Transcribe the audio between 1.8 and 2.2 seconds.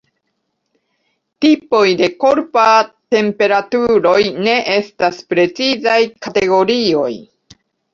de